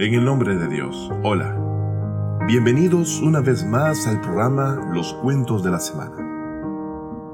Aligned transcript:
En 0.00 0.14
el 0.14 0.24
nombre 0.24 0.54
de 0.54 0.68
Dios, 0.68 1.10
hola. 1.24 1.56
Bienvenidos 2.46 3.20
una 3.20 3.40
vez 3.40 3.66
más 3.66 4.06
al 4.06 4.20
programa 4.20 4.92
Los 4.94 5.12
Cuentos 5.14 5.64
de 5.64 5.72
la 5.72 5.80
Semana. 5.80 6.14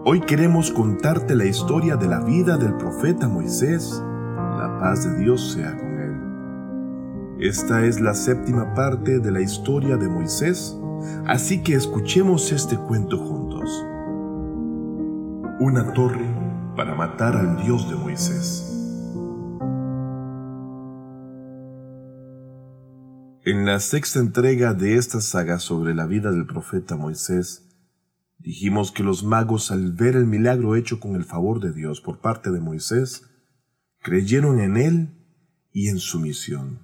Hoy 0.06 0.20
queremos 0.20 0.70
contarte 0.70 1.34
la 1.34 1.44
historia 1.44 1.96
de 1.96 2.08
la 2.08 2.20
vida 2.20 2.56
del 2.56 2.72
profeta 2.78 3.28
Moisés. 3.28 4.02
La 4.56 4.78
paz 4.80 5.04
de 5.04 5.14
Dios 5.22 5.52
sea 5.52 5.76
con 5.76 6.00
él. 6.00 7.46
Esta 7.46 7.84
es 7.84 8.00
la 8.00 8.14
séptima 8.14 8.72
parte 8.72 9.18
de 9.18 9.30
la 9.30 9.42
historia 9.42 9.98
de 9.98 10.08
Moisés, 10.08 10.74
así 11.26 11.62
que 11.62 11.74
escuchemos 11.74 12.50
este 12.50 12.78
cuento 12.78 13.18
juntos. 13.18 13.68
Una 15.60 15.92
torre 15.92 16.24
para 16.74 16.94
matar 16.94 17.36
al 17.36 17.62
Dios 17.62 17.90
de 17.90 17.96
Moisés. 17.96 18.73
En 23.64 23.70
la 23.70 23.80
sexta 23.80 24.20
entrega 24.20 24.74
de 24.74 24.96
esta 24.96 25.22
saga 25.22 25.58
sobre 25.58 25.94
la 25.94 26.04
vida 26.04 26.30
del 26.30 26.44
profeta 26.44 26.96
Moisés, 26.96 27.66
dijimos 28.36 28.92
que 28.92 29.02
los 29.02 29.24
magos 29.24 29.70
al 29.70 29.92
ver 29.92 30.16
el 30.16 30.26
milagro 30.26 30.76
hecho 30.76 31.00
con 31.00 31.16
el 31.16 31.24
favor 31.24 31.60
de 31.60 31.72
Dios 31.72 32.02
por 32.02 32.20
parte 32.20 32.50
de 32.50 32.60
Moisés, 32.60 33.22
creyeron 34.02 34.60
en 34.60 34.76
él 34.76 35.08
y 35.72 35.88
en 35.88 35.98
su 35.98 36.20
misión, 36.20 36.80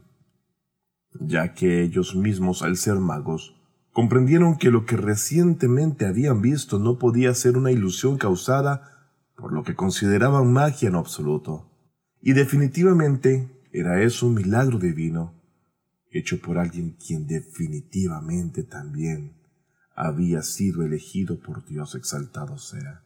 ya 1.21 1.53
que 1.53 1.83
ellos 1.83 2.17
mismos 2.17 2.63
al 2.63 2.79
ser 2.79 2.95
magos, 2.95 3.61
comprendieron 3.93 4.57
que 4.57 4.71
lo 4.71 4.87
que 4.87 4.97
recientemente 4.97 6.07
habían 6.07 6.41
visto 6.41 6.79
no 6.79 6.99
podía 6.99 7.35
ser 7.35 7.59
una 7.59 7.73
ilusión 7.73 8.17
causada 8.17 9.13
por 9.37 9.53
lo 9.53 9.65
que 9.65 9.75
consideraban 9.75 10.51
magia 10.51 10.89
en 10.89 10.95
absoluto, 10.95 11.71
y 12.23 12.33
definitivamente 12.33 13.69
era 13.71 14.03
eso 14.03 14.29
un 14.29 14.33
milagro 14.33 14.79
divino 14.79 15.40
hecho 16.11 16.41
por 16.41 16.59
alguien 16.59 16.97
quien 17.05 17.27
definitivamente 17.27 18.63
también 18.63 19.37
había 19.95 20.43
sido 20.43 20.83
elegido 20.83 21.41
por 21.41 21.65
Dios 21.67 21.95
exaltado 21.95 22.59
sea. 22.59 23.03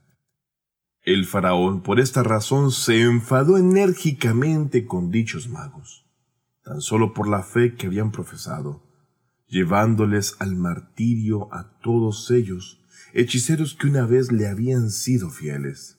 El 1.02 1.26
faraón 1.26 1.82
por 1.82 2.00
esta 2.00 2.22
razón 2.22 2.70
se 2.70 3.02
enfadó 3.02 3.58
enérgicamente 3.58 4.86
con 4.86 5.10
dichos 5.10 5.48
magos, 5.48 6.06
tan 6.62 6.80
solo 6.80 7.12
por 7.12 7.28
la 7.28 7.42
fe 7.42 7.74
que 7.74 7.88
habían 7.88 8.10
profesado, 8.10 8.82
llevándoles 9.46 10.36
al 10.38 10.56
martirio 10.56 11.52
a 11.52 11.78
todos 11.82 12.30
ellos, 12.30 12.80
hechiceros 13.12 13.74
que 13.74 13.86
una 13.86 14.06
vez 14.06 14.32
le 14.32 14.48
habían 14.48 14.90
sido 14.90 15.28
fieles. 15.28 15.98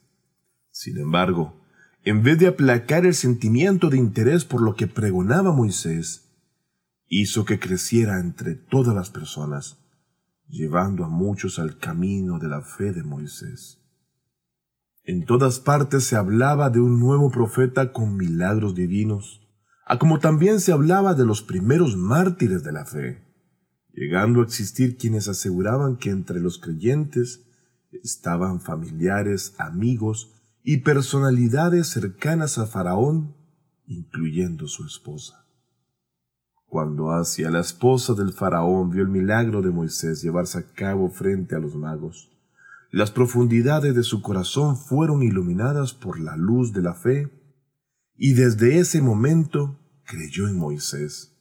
Sin 0.71 0.97
embargo, 0.97 1.61
en 2.03 2.23
vez 2.23 2.39
de 2.39 2.47
aplacar 2.47 3.05
el 3.05 3.13
sentimiento 3.13 3.89
de 3.89 3.97
interés 3.97 4.43
por 4.43 4.61
lo 4.61 4.75
que 4.75 4.87
pregonaba 4.87 5.51
Moisés, 5.51 6.25
hizo 7.07 7.45
que 7.45 7.59
creciera 7.59 8.19
entre 8.19 8.55
todas 8.55 8.95
las 8.95 9.09
personas, 9.09 9.77
llevando 10.47 11.03
a 11.03 11.09
muchos 11.09 11.59
al 11.59 11.77
camino 11.77 12.39
de 12.39 12.47
la 12.47 12.61
fe 12.61 12.91
de 12.91 13.03
Moisés. 13.03 13.81
En 15.03 15.25
todas 15.25 15.59
partes 15.59 16.03
se 16.03 16.15
hablaba 16.15 16.69
de 16.69 16.79
un 16.79 16.99
nuevo 16.99 17.29
profeta 17.29 17.91
con 17.91 18.17
milagros 18.17 18.73
divinos, 18.73 19.41
a 19.85 19.99
como 19.99 20.19
también 20.19 20.59
se 20.59 20.71
hablaba 20.71 21.13
de 21.13 21.25
los 21.25 21.43
primeros 21.43 21.95
mártires 21.95 22.63
de 22.63 22.71
la 22.71 22.85
fe, 22.85 23.23
llegando 23.93 24.41
a 24.41 24.43
existir 24.43 24.97
quienes 24.97 25.27
aseguraban 25.27 25.97
que 25.97 26.09
entre 26.09 26.39
los 26.39 26.57
creyentes 26.57 27.45
estaban 27.91 28.61
familiares, 28.61 29.53
amigos 29.59 30.33
y 30.63 30.77
personalidades 30.77 31.87
cercanas 31.87 32.57
a 32.57 32.65
Faraón, 32.65 33.35
incluyendo 33.85 34.67
su 34.67 34.85
esposa. 34.85 35.44
Cuando 36.75 37.11
Asia, 37.11 37.49
la 37.49 37.61
esposa 37.61 38.15
del 38.15 38.33
faraón, 38.33 38.89
vio 38.89 39.01
el 39.01 39.07
milagro 39.07 39.61
de 39.61 39.69
Moisés 39.69 40.21
llevarse 40.21 40.57
a 40.57 40.73
cabo 40.73 41.09
frente 41.09 41.55
a 41.55 41.59
los 41.59 41.73
magos, 41.73 42.29
las 42.91 43.11
profundidades 43.11 43.95
de 43.95 44.03
su 44.03 44.21
corazón 44.21 44.75
fueron 44.75 45.23
iluminadas 45.23 45.93
por 45.93 46.19
la 46.19 46.35
luz 46.35 46.73
de 46.73 46.81
la 46.81 46.93
fe, 46.93 47.31
y 48.17 48.33
desde 48.33 48.77
ese 48.77 49.01
momento 49.01 49.79
creyó 50.03 50.49
en 50.49 50.57
Moisés. 50.57 51.31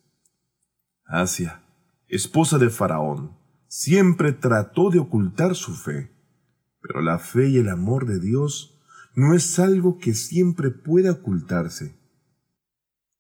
Asia, 1.05 1.65
esposa 2.07 2.59
de 2.59 2.71
Faraón, 2.71 3.33
siempre 3.67 4.31
trató 4.31 4.89
de 4.89 5.01
ocultar 5.01 5.57
su 5.57 5.75
fe, 5.75 6.13
pero 6.81 7.03
la 7.03 7.19
fe 7.19 7.49
y 7.49 7.57
el 7.57 7.71
amor 7.71 8.07
de 8.07 8.21
Dios 8.21 8.81
no 9.17 9.35
es 9.35 9.59
algo 9.59 9.99
que 9.99 10.15
siempre 10.15 10.71
pueda 10.71 11.11
ocultarse 11.11 12.04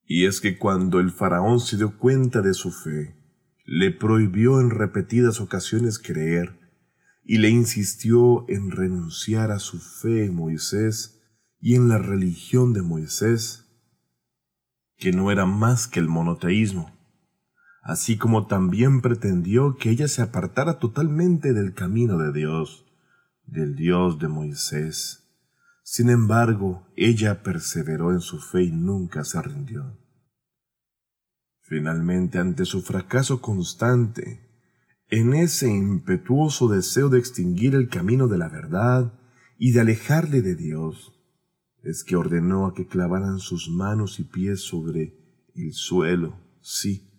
y 0.06 0.26
es 0.26 0.40
que 0.40 0.58
cuando 0.58 1.00
el 1.00 1.10
faraón 1.10 1.60
se 1.60 1.76
dio 1.76 1.98
cuenta 1.98 2.42
de 2.42 2.54
su 2.54 2.70
fe, 2.70 3.16
le 3.64 3.90
prohibió 3.90 4.60
en 4.60 4.70
repetidas 4.70 5.40
ocasiones 5.40 5.98
creer 5.98 6.60
y 7.24 7.38
le 7.38 7.48
insistió 7.48 8.44
en 8.48 8.70
renunciar 8.70 9.50
a 9.50 9.58
su 9.58 9.80
fe 9.80 10.26
en 10.26 10.34
Moisés 10.34 11.22
y 11.58 11.74
en 11.74 11.88
la 11.88 11.96
religión 11.96 12.74
de 12.74 12.82
Moisés, 12.82 13.64
que 14.98 15.12
no 15.12 15.30
era 15.30 15.46
más 15.46 15.88
que 15.88 16.00
el 16.00 16.08
monoteísmo, 16.08 16.94
así 17.82 18.18
como 18.18 18.46
también 18.46 19.00
pretendió 19.00 19.76
que 19.76 19.88
ella 19.88 20.08
se 20.08 20.20
apartara 20.20 20.78
totalmente 20.78 21.54
del 21.54 21.72
camino 21.72 22.18
de 22.18 22.32
Dios, 22.32 22.84
del 23.46 23.74
Dios 23.74 24.18
de 24.18 24.28
Moisés. 24.28 25.23
Sin 25.86 26.08
embargo, 26.08 26.88
ella 26.96 27.42
perseveró 27.42 28.12
en 28.12 28.22
su 28.22 28.40
fe 28.40 28.62
y 28.62 28.72
nunca 28.72 29.22
se 29.22 29.40
rindió. 29.42 29.98
Finalmente, 31.60 32.38
ante 32.38 32.64
su 32.64 32.80
fracaso 32.80 33.42
constante, 33.42 34.48
en 35.08 35.34
ese 35.34 35.68
impetuoso 35.68 36.68
deseo 36.68 37.10
de 37.10 37.18
extinguir 37.18 37.74
el 37.74 37.90
camino 37.90 38.28
de 38.28 38.38
la 38.38 38.48
verdad 38.48 39.12
y 39.58 39.72
de 39.72 39.80
alejarle 39.80 40.40
de 40.40 40.54
Dios, 40.54 41.20
es 41.82 42.02
que 42.02 42.16
ordenó 42.16 42.66
a 42.66 42.72
que 42.72 42.86
clavaran 42.86 43.38
sus 43.38 43.68
manos 43.68 44.18
y 44.18 44.24
pies 44.24 44.62
sobre 44.62 45.14
el 45.54 45.74
suelo, 45.74 46.40
sí, 46.62 47.10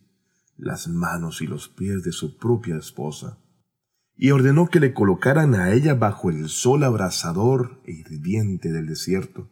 las 0.57 0.87
manos 0.87 1.43
y 1.43 1.45
los 1.45 1.69
pies 1.69 2.01
de 2.01 2.11
su 2.11 2.37
propia 2.37 2.77
esposa 2.77 3.44
y 4.17 4.31
ordenó 4.31 4.67
que 4.67 4.79
le 4.79 4.93
colocaran 4.93 5.55
a 5.55 5.73
ella 5.73 5.93
bajo 5.93 6.29
el 6.29 6.47
sol 6.47 6.83
abrasador 6.83 7.81
e 7.85 7.91
hirviente 7.91 8.71
del 8.71 8.87
desierto. 8.87 9.51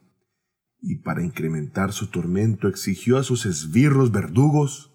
Y 0.80 0.98
para 0.98 1.24
incrementar 1.24 1.92
su 1.92 2.08
tormento 2.08 2.68
exigió 2.68 3.18
a 3.18 3.24
sus 3.24 3.46
esbirros 3.46 4.12
verdugos 4.12 4.94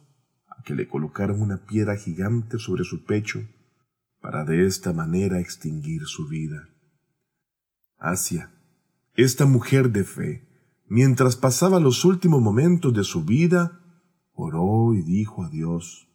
a 0.48 0.62
que 0.62 0.74
le 0.74 0.88
colocaran 0.88 1.40
una 1.40 1.66
piedra 1.66 1.96
gigante 1.96 2.58
sobre 2.58 2.84
su 2.84 3.04
pecho 3.04 3.40
para 4.20 4.44
de 4.44 4.66
esta 4.66 4.92
manera 4.92 5.38
extinguir 5.38 6.02
su 6.04 6.28
vida. 6.28 6.68
Asia, 7.98 8.52
esta 9.14 9.46
mujer 9.46 9.90
de 9.90 10.04
fe, 10.04 10.48
mientras 10.86 11.36
pasaba 11.36 11.80
los 11.80 12.04
últimos 12.04 12.40
momentos 12.40 12.94
de 12.94 13.04
su 13.04 13.24
vida, 13.24 13.80
oró 14.32 14.94
y 14.94 15.02
dijo 15.02 15.44
a 15.44 15.50
Dios, 15.50 16.07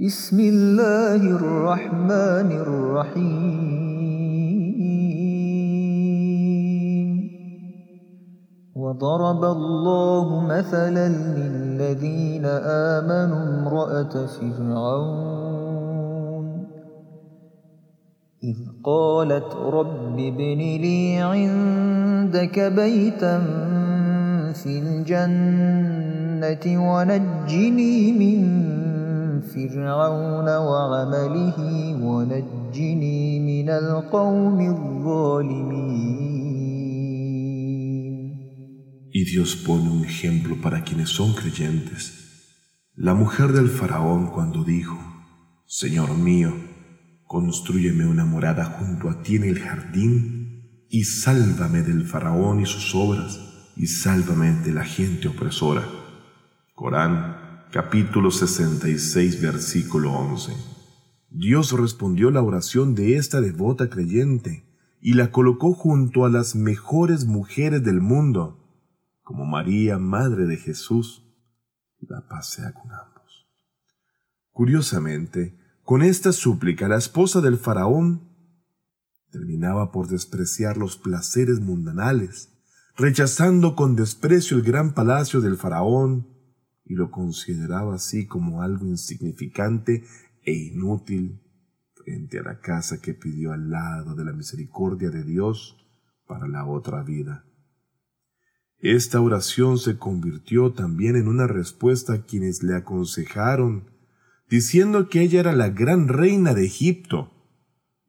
بسم 0.00 0.40
الله 0.40 1.20
الرحمن 1.36 2.48
الرحيم. 2.64 3.28
وضرب 8.76 9.44
الله 9.44 10.46
مثلا 10.48 11.08
للذين 11.08 12.44
آمنوا 12.96 13.44
امرأة 13.44 14.26
فرعون. 14.26 15.66
إذ 18.44 18.56
قالت 18.84 19.54
رب 19.54 20.18
ابن 20.18 20.58
لي 20.58 21.16
عندك 21.20 22.58
بيتا 22.60 23.38
في 24.52 24.78
الجنة 24.78 26.64
ونجني 26.92 28.12
من 28.12 28.91
فرعون 29.51 30.47
وعمله 30.69 31.57
ونجني 32.07 33.39
من 33.39 33.69
القوم 33.69 34.59
الظالمين 34.59 35.97
Y 39.19 39.23
Dios 39.25 39.55
pone 39.55 39.89
un 39.89 40.05
ejemplo 40.05 40.61
para 40.61 40.83
quienes 40.83 41.09
son 41.09 41.33
creyentes. 41.33 42.03
La 42.93 43.13
mujer 43.15 43.51
del 43.51 43.69
faraón 43.69 44.27
cuando 44.27 44.63
dijo, 44.63 44.97
Señor 45.65 46.15
mío, 46.15 46.53
construyeme 47.25 48.05
una 48.05 48.25
morada 48.25 48.65
junto 48.65 49.09
a 49.09 49.23
ti 49.23 49.37
en 49.37 49.43
el 49.45 49.59
jardín 49.59 50.85
y 50.89 51.03
sálvame 51.03 51.81
del 51.81 52.05
faraón 52.05 52.59
y 52.59 52.65
sus 52.65 52.93
obras 52.93 53.39
y 53.75 53.87
sálvame 53.87 54.51
de 54.65 54.71
la 54.71 54.85
gente 54.85 55.27
opresora. 55.27 55.83
Corán 56.75 57.40
capítulo 57.72 58.30
66, 58.30 59.40
versículo 59.40 60.12
11. 60.12 60.52
Dios 61.30 61.72
respondió 61.72 62.30
la 62.30 62.42
oración 62.42 62.94
de 62.94 63.16
esta 63.16 63.40
devota 63.40 63.88
creyente 63.88 64.66
y 65.00 65.14
la 65.14 65.30
colocó 65.30 65.72
junto 65.72 66.26
a 66.26 66.28
las 66.28 66.54
mejores 66.54 67.24
mujeres 67.24 67.82
del 67.82 68.02
mundo, 68.02 68.62
como 69.22 69.46
María, 69.46 69.96
Madre 69.96 70.44
de 70.44 70.58
Jesús. 70.58 71.24
La 72.00 72.28
paz 72.28 72.50
sea 72.50 72.74
con 72.74 72.92
ambos. 72.92 73.48
Curiosamente, 74.50 75.56
con 75.82 76.02
esta 76.02 76.32
súplica 76.32 76.88
la 76.88 76.98
esposa 76.98 77.40
del 77.40 77.56
faraón 77.56 78.28
terminaba 79.30 79.92
por 79.92 80.08
despreciar 80.08 80.76
los 80.76 80.98
placeres 80.98 81.60
mundanales, 81.60 82.50
rechazando 82.98 83.74
con 83.74 83.96
desprecio 83.96 84.58
el 84.58 84.62
gran 84.62 84.92
palacio 84.92 85.40
del 85.40 85.56
faraón 85.56 86.31
y 86.84 86.94
lo 86.94 87.10
consideraba 87.10 87.94
así 87.94 88.26
como 88.26 88.62
algo 88.62 88.86
insignificante 88.86 90.04
e 90.42 90.52
inútil 90.52 91.40
frente 91.94 92.38
a 92.40 92.42
la 92.42 92.60
casa 92.60 93.00
que 93.00 93.14
pidió 93.14 93.52
al 93.52 93.70
lado 93.70 94.14
de 94.14 94.24
la 94.24 94.32
misericordia 94.32 95.10
de 95.10 95.24
Dios 95.24 95.76
para 96.26 96.48
la 96.48 96.66
otra 96.66 97.02
vida. 97.02 97.44
Esta 98.78 99.20
oración 99.20 99.78
se 99.78 99.96
convirtió 99.96 100.72
también 100.72 101.14
en 101.14 101.28
una 101.28 101.46
respuesta 101.46 102.14
a 102.14 102.22
quienes 102.22 102.64
le 102.64 102.74
aconsejaron, 102.74 103.90
diciendo 104.50 105.08
que 105.08 105.20
ella 105.20 105.38
era 105.38 105.52
la 105.52 105.68
gran 105.68 106.08
reina 106.08 106.52
de 106.52 106.64
Egipto, 106.64 107.30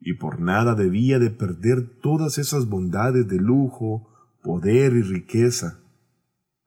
y 0.00 0.14
por 0.14 0.40
nada 0.40 0.74
debía 0.74 1.20
de 1.20 1.30
perder 1.30 2.00
todas 2.00 2.38
esas 2.38 2.68
bondades 2.68 3.28
de 3.28 3.36
lujo, 3.36 4.08
poder 4.42 4.94
y 4.94 5.02
riqueza, 5.02 5.83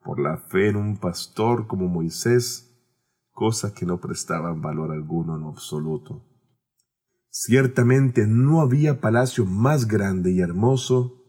por 0.08 0.22
la 0.22 0.38
fe 0.38 0.70
en 0.70 0.78
un 0.78 0.96
pastor 0.96 1.68
como 1.68 1.90
Moisés, 1.90 2.74
cosa 3.34 3.74
que 3.74 3.86
no 3.86 4.00
prestaban 4.00 4.62
valor 4.62 4.94
alguno 4.94 5.36
en 5.36 5.44
absoluto. 5.44 6.26
Ciertamente 7.30 8.26
no 8.26 8.62
había 8.62 9.02
palacio 9.02 9.46
más 9.46 9.86
grande 9.86 10.32
y 10.32 10.40
hermoso 10.40 11.26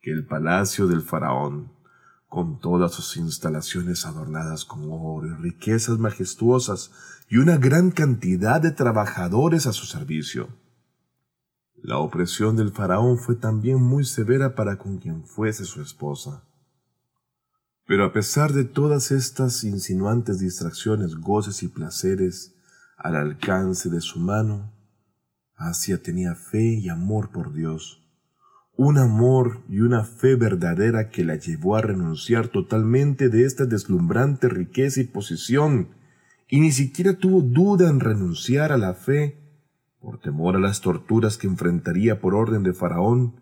que 0.00 0.12
el 0.12 0.26
palacio 0.26 0.86
del 0.86 1.02
faraón 1.02 1.72
con 2.28 2.60
todas 2.60 2.92
sus 2.92 3.16
instalaciones 3.16 4.06
adornadas 4.06 4.64
con 4.64 4.84
oro 4.88 5.26
y 5.26 5.34
riquezas 5.42 5.98
majestuosas 5.98 6.92
y 7.28 7.38
una 7.38 7.56
gran 7.56 7.90
cantidad 7.90 8.60
de 8.60 8.70
trabajadores 8.70 9.66
a 9.66 9.72
su 9.72 9.86
servicio. 9.86 10.50
La 11.82 11.98
opresión 11.98 12.54
del 12.54 12.70
faraón 12.70 13.18
fue 13.18 13.34
también 13.34 13.82
muy 13.82 14.04
severa 14.04 14.54
para 14.54 14.78
con 14.78 14.98
quien 14.98 15.24
fuese 15.24 15.64
su 15.64 15.82
esposa. 15.82 16.44
Pero 17.90 18.04
a 18.04 18.12
pesar 18.12 18.52
de 18.52 18.62
todas 18.62 19.10
estas 19.10 19.64
insinuantes 19.64 20.38
distracciones, 20.38 21.16
goces 21.16 21.64
y 21.64 21.66
placeres 21.66 22.54
al 22.96 23.16
alcance 23.16 23.88
de 23.90 24.00
su 24.00 24.20
mano, 24.20 24.72
Asia 25.56 26.00
tenía 26.00 26.36
fe 26.36 26.62
y 26.62 26.88
amor 26.88 27.32
por 27.32 27.52
Dios. 27.52 28.00
Un 28.76 28.96
amor 28.96 29.62
y 29.68 29.80
una 29.80 30.04
fe 30.04 30.36
verdadera 30.36 31.10
que 31.10 31.24
la 31.24 31.34
llevó 31.34 31.74
a 31.74 31.82
renunciar 31.82 32.46
totalmente 32.46 33.28
de 33.28 33.44
esta 33.44 33.66
deslumbrante 33.66 34.48
riqueza 34.48 35.00
y 35.00 35.04
posición, 35.08 35.88
y 36.46 36.60
ni 36.60 36.70
siquiera 36.70 37.14
tuvo 37.14 37.40
duda 37.40 37.90
en 37.90 37.98
renunciar 37.98 38.70
a 38.70 38.78
la 38.78 38.94
fe 38.94 39.36
por 39.98 40.20
temor 40.20 40.54
a 40.54 40.60
las 40.60 40.80
torturas 40.80 41.36
que 41.36 41.48
enfrentaría 41.48 42.20
por 42.20 42.36
orden 42.36 42.62
de 42.62 42.72
Faraón 42.72 43.40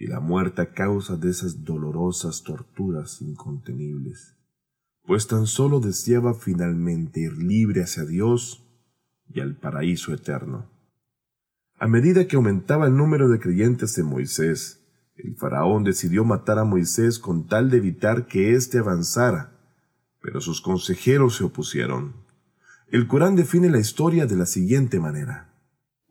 y 0.00 0.06
la 0.06 0.18
muerte 0.18 0.62
a 0.62 0.72
causa 0.72 1.18
de 1.18 1.28
esas 1.28 1.62
dolorosas 1.62 2.42
torturas 2.42 3.20
incontenibles, 3.20 4.34
pues 5.04 5.26
tan 5.26 5.46
solo 5.46 5.78
deseaba 5.78 6.32
finalmente 6.32 7.20
ir 7.20 7.36
libre 7.36 7.82
hacia 7.82 8.06
Dios 8.06 8.66
y 9.28 9.40
al 9.40 9.56
paraíso 9.56 10.14
eterno. 10.14 10.70
A 11.78 11.86
medida 11.86 12.26
que 12.26 12.36
aumentaba 12.36 12.86
el 12.86 12.96
número 12.96 13.28
de 13.28 13.40
creyentes 13.40 13.98
en 13.98 14.06
Moisés, 14.06 14.80
el 15.16 15.36
faraón 15.36 15.84
decidió 15.84 16.24
matar 16.24 16.58
a 16.58 16.64
Moisés 16.64 17.18
con 17.18 17.46
tal 17.46 17.68
de 17.68 17.76
evitar 17.76 18.26
que 18.26 18.54
éste 18.54 18.78
avanzara, 18.78 19.52
pero 20.22 20.40
sus 20.40 20.62
consejeros 20.62 21.36
se 21.36 21.44
opusieron. 21.44 22.14
El 22.88 23.06
Corán 23.06 23.36
define 23.36 23.68
la 23.68 23.78
historia 23.78 24.24
de 24.24 24.36
la 24.36 24.46
siguiente 24.46 24.98
manera. 24.98 25.49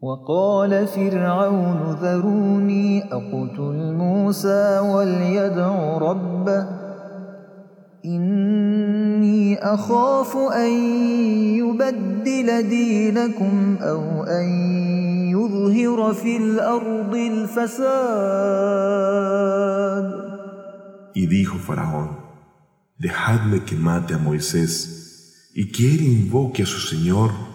وقال 0.01 0.87
فرعون 0.87 1.97
ذروني 2.01 3.03
أقتل 3.03 3.93
موسى 3.97 4.79
وليدع 4.79 5.97
ربه. 5.97 6.67
إني 8.05 9.57
أخاف 9.57 10.37
أن 10.37 10.71
يبدل 11.59 12.69
دينكم 12.69 13.77
أو 13.81 14.23
أن 14.23 14.45
يظهر 15.29 16.13
في 16.13 16.37
الأرض 16.37 17.15
الفساد. 17.15 18.19
Y 21.13 21.27
dijo 21.27 21.57
Faraón, 21.57 22.19
dejadme 22.97 23.65
que 23.65 23.75
mate 23.75 24.13
a 24.13 24.17
Moisés 24.17 25.51
y 25.53 25.71
que 25.73 25.95
él 25.95 26.01
invoque 26.01 26.63
a 26.63 26.65
su 26.65 26.79
Señor 26.79 27.48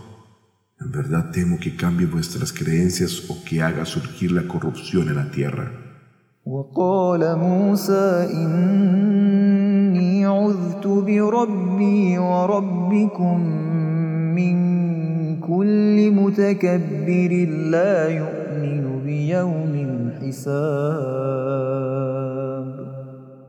En 0.84 0.92
verdad 0.92 1.30
temo 1.32 1.58
que 1.58 1.76
cambie 1.76 2.06
vuestras 2.06 2.52
creencias 2.52 3.30
o 3.30 3.42
que 3.42 3.62
haga 3.62 3.86
surgir 3.86 4.32
la 4.32 4.46
corrupción 4.46 5.08
en 5.08 5.16
la 5.16 5.30
tierra. 5.30 5.72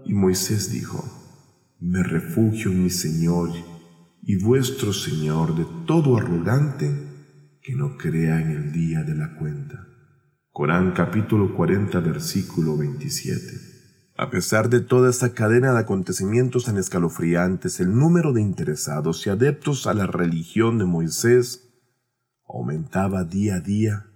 Y 0.05 0.13
Moisés 0.13 0.71
dijo, 0.71 1.03
me 1.81 2.01
refugio 2.01 2.71
en 2.71 2.83
mi 2.83 2.89
Señor 2.89 3.49
y 4.23 4.41
vuestro 4.41 4.93
Señor 4.93 5.53
de 5.57 5.65
todo 5.85 6.15
arrogante 6.15 7.04
que 7.65 7.73
no 7.73 7.97
crea 7.97 8.39
en 8.39 8.51
el 8.51 8.71
día 8.71 9.01
de 9.01 9.15
la 9.15 9.33
cuenta. 9.37 9.87
Corán 10.51 10.91
capítulo 10.91 11.55
40 11.55 11.99
versículo 11.99 12.77
27. 12.77 13.41
A 14.17 14.29
pesar 14.29 14.69
de 14.69 14.81
toda 14.81 15.09
esta 15.09 15.33
cadena 15.33 15.73
de 15.73 15.79
acontecimientos 15.79 16.65
tan 16.65 16.77
escalofriantes, 16.77 17.79
el 17.79 17.97
número 17.97 18.33
de 18.33 18.41
interesados 18.43 19.25
y 19.25 19.31
adeptos 19.31 19.87
a 19.87 19.95
la 19.95 20.05
religión 20.05 20.77
de 20.77 20.85
Moisés 20.85 21.73
aumentaba 22.47 23.23
día 23.23 23.55
a 23.55 23.59
día, 23.61 24.11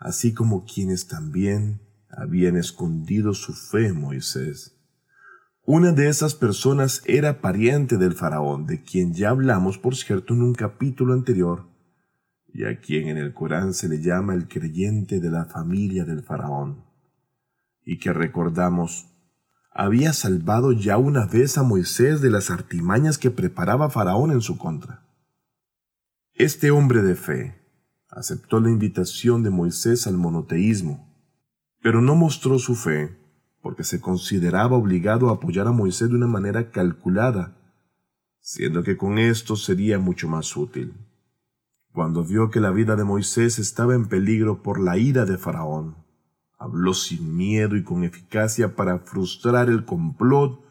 así 0.00 0.34
como 0.34 0.64
quienes 0.64 1.06
también 1.06 1.82
habían 2.10 2.56
escondido 2.56 3.34
su 3.34 3.52
fe 3.52 3.86
en 3.86 4.00
Moisés. 4.00 4.80
Una 5.62 5.92
de 5.92 6.08
esas 6.08 6.34
personas 6.34 7.02
era 7.06 7.40
pariente 7.40 7.98
del 7.98 8.14
faraón, 8.14 8.66
de 8.66 8.82
quien 8.82 9.14
ya 9.14 9.30
hablamos, 9.30 9.78
por 9.78 9.94
cierto, 9.94 10.34
en 10.34 10.42
un 10.42 10.54
capítulo 10.54 11.12
anterior, 11.12 11.69
y 12.52 12.64
a 12.64 12.80
quien 12.80 13.08
en 13.08 13.18
el 13.18 13.32
Corán 13.32 13.74
se 13.74 13.88
le 13.88 14.00
llama 14.00 14.34
el 14.34 14.48
creyente 14.48 15.20
de 15.20 15.30
la 15.30 15.44
familia 15.44 16.04
del 16.04 16.22
faraón, 16.22 16.84
y 17.84 17.98
que 17.98 18.12
recordamos, 18.12 19.06
había 19.72 20.12
salvado 20.12 20.72
ya 20.72 20.98
una 20.98 21.26
vez 21.26 21.58
a 21.58 21.62
Moisés 21.62 22.20
de 22.20 22.30
las 22.30 22.50
artimañas 22.50 23.18
que 23.18 23.30
preparaba 23.30 23.90
faraón 23.90 24.32
en 24.32 24.40
su 24.40 24.58
contra. 24.58 25.06
Este 26.34 26.70
hombre 26.70 27.02
de 27.02 27.14
fe, 27.14 27.60
aceptó 28.08 28.60
la 28.60 28.70
invitación 28.70 29.42
de 29.42 29.50
Moisés 29.50 30.06
al 30.06 30.16
monoteísmo, 30.16 31.08
pero 31.80 32.00
no 32.00 32.16
mostró 32.16 32.58
su 32.58 32.74
fe 32.74 33.16
porque 33.62 33.84
se 33.84 34.00
consideraba 34.00 34.76
obligado 34.76 35.28
a 35.28 35.34
apoyar 35.34 35.66
a 35.66 35.72
Moisés 35.72 36.08
de 36.08 36.16
una 36.16 36.26
manera 36.26 36.70
calculada, 36.70 37.56
siendo 38.40 38.82
que 38.82 38.96
con 38.96 39.18
esto 39.18 39.54
sería 39.56 39.98
mucho 39.98 40.28
más 40.28 40.56
útil. 40.56 40.94
Cuando 41.92 42.24
vio 42.24 42.50
que 42.50 42.60
la 42.60 42.70
vida 42.70 42.94
de 42.94 43.04
Moisés 43.04 43.58
estaba 43.58 43.94
en 43.94 44.08
peligro 44.08 44.62
por 44.62 44.80
la 44.80 44.96
ira 44.96 45.24
de 45.24 45.38
Faraón, 45.38 45.96
habló 46.58 46.94
sin 46.94 47.36
miedo 47.36 47.76
y 47.76 47.82
con 47.82 48.04
eficacia 48.04 48.76
para 48.76 49.00
frustrar 49.00 49.68
el 49.68 49.84
complot 49.84 50.64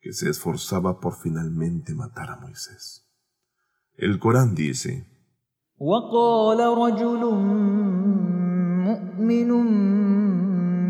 que 0.00 0.12
se 0.12 0.30
esforzaba 0.30 0.98
por 1.00 1.14
finalmente 1.14 1.94
matar 1.94 2.30
a 2.30 2.36
Moisés. 2.36 3.06
El 3.96 4.18
Corán 4.18 4.54
dice, 4.54 5.06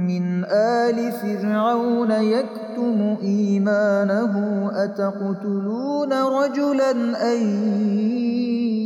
من 0.07 0.45
آل 0.45 1.13
فرعون 1.13 2.11
يكتم 2.11 3.17
إيمانه 3.23 4.35
أتقتلون 4.75 6.13
رجلا 6.13 6.91
أن 7.33 7.41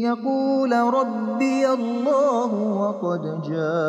يقول 0.00 0.72
ربي 0.72 1.68
الله 1.68 2.54
وقد 2.54 3.22
جاءكم 3.42 3.80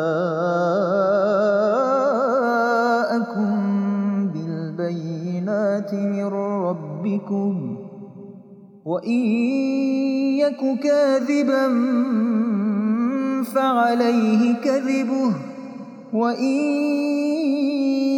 بالبينات 4.34 5.94
من 5.94 6.24
ربكم 6.24 7.76
وإن 8.84 9.24
يك 10.38 10.80
كاذبا 10.82 11.68
فعليه 13.54 14.54
كذبه 14.64 15.51
وإن 16.12 16.60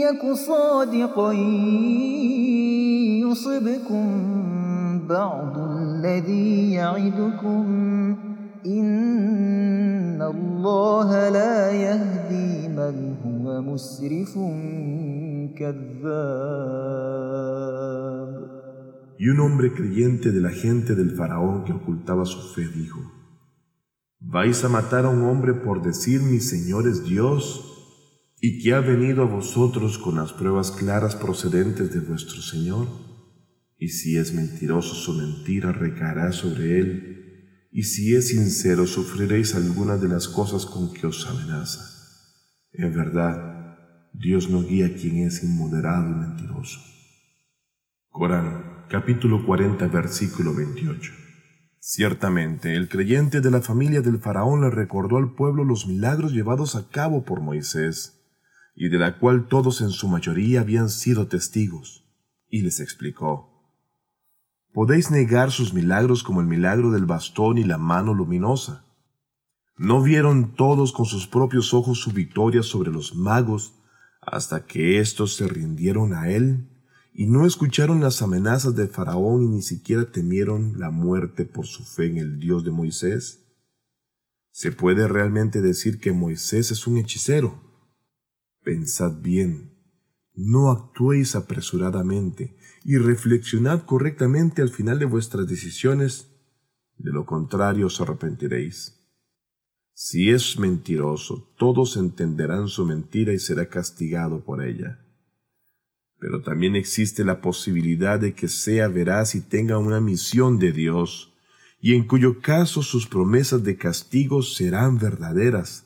يك 0.02 0.32
صادقا 0.32 1.32
يصبكم 3.22 4.08
بعض 5.08 5.58
الذي 5.58 6.72
يعدكم 6.72 7.64
إن 8.66 10.22
الله 10.22 11.28
لا 11.28 11.70
يهدي 11.70 12.68
من 12.68 13.14
هو 13.24 13.62
مسرف 13.62 14.38
كذاب 15.58 17.04
Y 19.16 19.28
un 19.28 19.38
hombre 19.38 19.72
creyente 19.72 20.32
de 20.32 20.40
la 20.40 20.50
gente 20.50 20.96
del 20.96 21.12
faraón 21.12 21.64
que 21.64 21.72
ocultaba 21.72 22.24
su 22.24 22.52
fe 22.52 22.66
dijo, 22.66 23.00
¿Vais 24.20 24.64
a 24.64 24.68
matar 24.68 25.04
a 25.04 25.08
un 25.08 25.22
hombre 25.22 25.54
por 25.54 25.82
decir 25.82 26.20
mi 26.20 26.40
Señor 26.40 26.88
es 26.88 27.04
Dios? 27.04 27.73
Y 28.46 28.58
que 28.58 28.74
ha 28.74 28.80
venido 28.80 29.22
a 29.22 29.26
vosotros 29.26 29.96
con 29.96 30.16
las 30.16 30.34
pruebas 30.34 30.70
claras 30.70 31.16
procedentes 31.16 31.94
de 31.94 32.00
vuestro 32.00 32.42
Señor. 32.42 32.86
Y 33.78 33.88
si 33.88 34.18
es 34.18 34.34
mentiroso, 34.34 34.94
su 34.94 35.14
mentira 35.14 35.72
recaerá 35.72 36.30
sobre 36.30 36.78
él, 36.78 37.68
y 37.72 37.84
si 37.84 38.14
es 38.14 38.28
sincero, 38.28 38.86
sufriréis 38.86 39.54
algunas 39.54 40.02
de 40.02 40.08
las 40.08 40.28
cosas 40.28 40.66
con 40.66 40.92
que 40.92 41.06
os 41.06 41.26
amenaza. 41.26 41.84
En 42.72 42.94
verdad, 42.94 43.78
Dios 44.12 44.50
no 44.50 44.62
guía 44.62 44.88
a 44.88 44.92
quien 44.92 45.26
es 45.26 45.42
inmoderado 45.42 46.10
y 46.10 46.14
mentiroso. 46.14 46.80
Corán, 48.10 48.84
capítulo 48.90 49.46
40, 49.46 49.86
versículo 49.86 50.54
28. 50.54 51.12
Ciertamente, 51.78 52.76
el 52.76 52.90
creyente 52.90 53.40
de 53.40 53.50
la 53.50 53.62
familia 53.62 54.02
del 54.02 54.18
faraón 54.18 54.60
le 54.60 54.68
recordó 54.68 55.16
al 55.16 55.34
pueblo 55.34 55.64
los 55.64 55.86
milagros 55.86 56.34
llevados 56.34 56.76
a 56.76 56.90
cabo 56.90 57.24
por 57.24 57.40
Moisés 57.40 58.13
y 58.74 58.88
de 58.88 58.98
la 58.98 59.18
cual 59.18 59.48
todos 59.48 59.80
en 59.80 59.90
su 59.90 60.08
mayoría 60.08 60.60
habían 60.60 60.88
sido 60.88 61.28
testigos, 61.28 62.04
y 62.48 62.62
les 62.62 62.80
explicó, 62.80 63.50
Podéis 64.72 65.10
negar 65.10 65.52
sus 65.52 65.72
milagros 65.72 66.22
como 66.24 66.40
el 66.40 66.46
milagro 66.46 66.90
del 66.90 67.06
bastón 67.06 67.58
y 67.58 67.64
la 67.64 67.78
mano 67.78 68.12
luminosa. 68.12 68.84
¿No 69.76 70.02
vieron 70.02 70.54
todos 70.56 70.92
con 70.92 71.06
sus 71.06 71.28
propios 71.28 71.72
ojos 71.72 72.00
su 72.00 72.10
victoria 72.10 72.62
sobre 72.62 72.90
los 72.90 73.14
magos 73.14 73.74
hasta 74.20 74.66
que 74.66 74.98
éstos 74.98 75.36
se 75.36 75.46
rindieron 75.46 76.12
a 76.12 76.28
él? 76.30 76.68
y 77.16 77.26
no 77.26 77.46
escucharon 77.46 78.00
las 78.00 78.22
amenazas 78.22 78.74
de 78.74 78.88
Faraón 78.88 79.44
y 79.44 79.46
ni 79.46 79.62
siquiera 79.62 80.10
temieron 80.10 80.80
la 80.80 80.90
muerte 80.90 81.44
por 81.44 81.64
su 81.64 81.84
fe 81.84 82.06
en 82.06 82.18
el 82.18 82.40
Dios 82.40 82.64
de 82.64 82.72
Moisés? 82.72 83.44
¿Se 84.50 84.72
puede 84.72 85.06
realmente 85.06 85.60
decir 85.62 86.00
que 86.00 86.10
Moisés 86.10 86.72
es 86.72 86.88
un 86.88 86.98
hechicero? 86.98 87.62
Pensad 88.64 89.20
bien, 89.20 89.74
no 90.32 90.70
actuéis 90.70 91.36
apresuradamente 91.36 92.56
y 92.82 92.96
reflexionad 92.96 93.84
correctamente 93.84 94.62
al 94.62 94.70
final 94.70 94.98
de 94.98 95.04
vuestras 95.04 95.46
decisiones, 95.46 96.30
de 96.96 97.12
lo 97.12 97.26
contrario 97.26 97.88
os 97.88 98.00
arrepentiréis. 98.00 99.00
Si 99.92 100.30
es 100.30 100.58
mentiroso, 100.58 101.52
todos 101.58 101.98
entenderán 101.98 102.68
su 102.68 102.86
mentira 102.86 103.34
y 103.34 103.38
será 103.38 103.68
castigado 103.68 104.42
por 104.42 104.64
ella. 104.64 104.98
Pero 106.18 106.40
también 106.40 106.74
existe 106.74 107.22
la 107.22 107.42
posibilidad 107.42 108.18
de 108.18 108.34
que 108.34 108.48
sea 108.48 108.88
veraz 108.88 109.34
y 109.34 109.42
tenga 109.42 109.76
una 109.76 110.00
misión 110.00 110.58
de 110.58 110.72
Dios, 110.72 111.34
y 111.80 111.94
en 111.94 112.06
cuyo 112.06 112.40
caso 112.40 112.82
sus 112.82 113.06
promesas 113.06 113.62
de 113.62 113.76
castigo 113.76 114.42
serán 114.42 114.98
verdaderas 114.98 115.83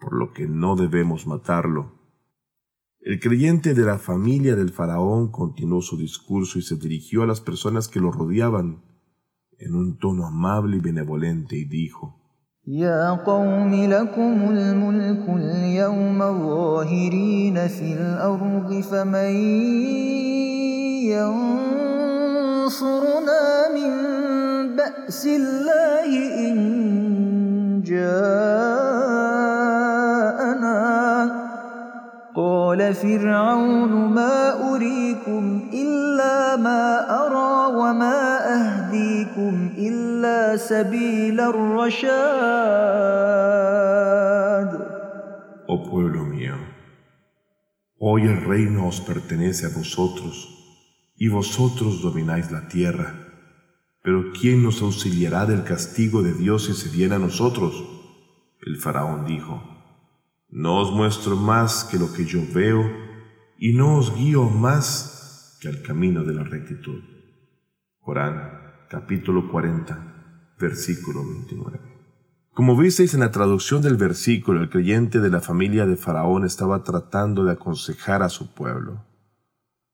por 0.00 0.12
lo 0.12 0.32
que 0.32 0.46
no 0.46 0.76
debemos 0.76 1.26
matarlo. 1.26 1.96
El 3.00 3.20
creyente 3.20 3.74
de 3.74 3.84
la 3.84 3.98
familia 3.98 4.56
del 4.56 4.70
faraón 4.70 5.30
continuó 5.30 5.80
su 5.80 5.96
discurso 5.96 6.58
y 6.58 6.62
se 6.62 6.76
dirigió 6.76 7.22
a 7.22 7.26
las 7.26 7.40
personas 7.40 7.88
que 7.88 8.00
lo 8.00 8.10
rodeaban 8.10 8.82
en 9.58 9.74
un 9.74 9.98
tono 9.98 10.26
amable 10.26 10.76
y 10.76 10.80
benevolente 10.80 11.56
y 11.56 11.64
dijo, 11.64 12.22
يا 12.68 13.10
قوم 13.10 13.74
لكم 13.74 14.48
الملك 14.50 15.28
اليوم 15.28 16.18
ظاهرين 16.18 17.68
في 17.68 17.94
الأرض 17.94 18.80
فمن 18.80 19.32
ينصرنا 22.66 23.68
من 23.74 23.90
بأس 24.76 25.26
الله 25.26 26.10
إن 26.50 27.82
قال 32.90 32.94
فرعون 32.94 33.92
ما 34.14 34.74
أريكم 34.74 35.70
إلا 35.72 36.56
ما 36.56 36.84
أرى 37.22 37.76
وما 37.78 38.20
أهديكم 38.56 39.70
إلا 39.78 40.56
سبيل 40.56 41.40
الرشاد 41.40 42.16
Oh 45.68 45.82
pueblo 45.90 46.24
mío, 46.24 46.56
hoy 47.98 48.22
el 48.22 48.44
reino 48.44 48.88
os 48.88 49.00
pertenece 49.00 49.66
a 49.66 49.68
vosotros, 49.68 50.34
y 51.16 51.28
vosotros 51.28 52.02
domináis 52.02 52.50
la 52.50 52.68
tierra. 52.68 53.08
Pero 54.02 54.32
¿quién 54.32 54.62
nos 54.64 54.82
auxiliará 54.82 55.46
del 55.46 55.62
castigo 55.62 56.22
de 56.22 56.32
Dios 56.32 56.64
si 56.66 56.74
se 56.74 56.88
viene 56.88 57.14
a 57.16 57.18
nosotros? 57.18 57.72
El 58.60 58.76
faraón 58.76 59.24
dijo, 59.24 59.69
no 60.51 60.81
os 60.81 60.91
muestro 60.91 61.37
más 61.37 61.85
que 61.85 61.97
lo 61.97 62.11
que 62.11 62.25
yo 62.25 62.41
veo 62.53 62.83
y 63.57 63.73
no 63.73 63.95
os 63.95 64.13
guío 64.15 64.49
más 64.49 65.57
que 65.61 65.69
al 65.69 65.81
camino 65.81 66.23
de 66.23 66.33
la 66.33 66.43
rectitud. 66.43 67.01
Corán, 67.99 68.85
capítulo 68.89 69.49
40, 69.49 70.55
versículo 70.59 71.23
29. 71.25 71.79
Como 72.53 72.75
visteis 72.75 73.13
en 73.13 73.21
la 73.21 73.31
traducción 73.31 73.81
del 73.81 73.95
versículo, 73.95 74.61
el 74.61 74.69
creyente 74.69 75.21
de 75.21 75.29
la 75.29 75.39
familia 75.39 75.85
de 75.85 75.95
Faraón 75.95 76.43
estaba 76.43 76.83
tratando 76.83 77.45
de 77.45 77.53
aconsejar 77.53 78.21
a 78.21 78.29
su 78.29 78.53
pueblo. 78.53 79.05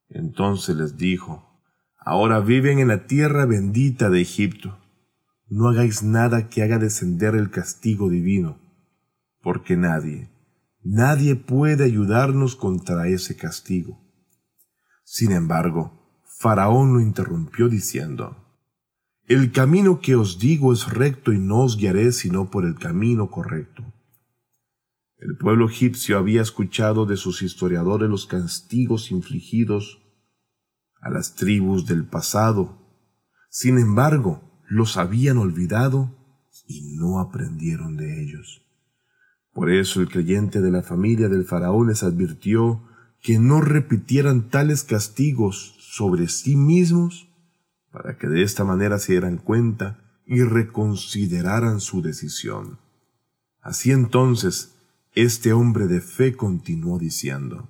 Entonces 0.10 0.76
les 0.76 0.98
dijo, 0.98 1.62
Ahora 2.00 2.40
viven 2.40 2.80
en 2.80 2.88
la 2.88 3.06
tierra 3.06 3.46
bendita 3.46 4.10
de 4.10 4.22
Egipto. 4.22 4.80
No 5.50 5.68
hagáis 5.68 6.02
nada 6.02 6.50
que 6.50 6.64
haga 6.64 6.80
descender 6.80 7.36
el 7.36 7.52
castigo 7.52 8.10
divino, 8.10 8.58
porque 9.42 9.78
nadie, 9.78 10.32
Nadie 10.89 11.36
puede 11.36 11.84
ayudarnos 11.84 12.56
contra 12.56 13.10
ese 13.10 13.36
castigo. 13.36 14.00
Sin 15.03 15.34
embargo, 15.34 16.22
Faraón 16.24 16.94
lo 16.94 17.01
interrumpió 17.01 17.67
diciendo, 17.67 18.38
El 19.27 19.51
camino 19.51 20.00
que 20.00 20.15
os 20.15 20.39
digo 20.39 20.72
es 20.72 20.89
recto 20.89 21.34
y 21.34 21.39
no 21.39 21.63
os 21.63 21.75
guiaré 21.75 22.13
sino 22.13 22.50
por 22.50 22.63
el 22.63 22.75
camino 22.75 23.29
correcto. 23.29 23.84
El 25.17 25.36
pueblo 25.38 25.67
egipcio 25.67 26.17
había 26.17 26.41
escuchado 26.41 27.06
de 27.06 27.17
sus 27.17 27.41
historiadores 27.41 28.10
los 28.10 28.25
castigos 28.25 29.12
infligidos 29.12 30.00
a 31.01 31.10
las 31.10 31.36
tribus 31.36 31.86
del 31.86 32.06
pasado. 32.06 32.77
Sin 33.50 33.77
embargo, 33.77 34.63
los 34.70 34.96
habían 34.96 35.38
olvidado 35.38 36.15
y 36.65 36.96
no 36.96 37.20
aprendieron 37.20 37.98
de 37.98 38.24
ellos. 38.24 38.67
Por 39.58 39.72
eso 39.72 40.02
el 40.02 40.08
creyente 40.08 40.62
de 40.62 40.70
la 40.70 40.84
familia 40.84 41.30
del 41.30 41.44
faraón 41.44 41.88
les 41.88 42.04
advirtió 42.04 42.84
que 43.24 43.40
no 43.40 43.60
repitieran 43.60 44.52
tales 44.52 44.84
castigos 44.84 45.76
sobre 45.80 46.28
sí 46.28 46.56
mismos 46.56 47.28
para 47.92 48.20
que 48.20 48.28
de 48.28 48.44
esta 48.44 48.64
manera 48.64 49.00
se 49.00 49.14
dieran 49.14 49.38
cuenta 49.38 49.98
y 50.28 50.44
reconsideraran 50.44 51.80
su 51.80 52.04
decisión. 52.04 52.78
Así 53.60 53.90
entonces, 53.90 54.76
este 55.16 55.54
hombre 55.54 55.88
de 55.88 56.02
fe 56.02 56.36
continuó 56.36 57.00
diciendo, 57.00 57.68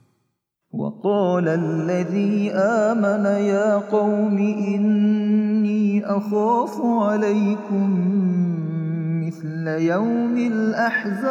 مثل 9.27 9.67
يوم 9.67 10.37
الأحزاب. 10.37 11.27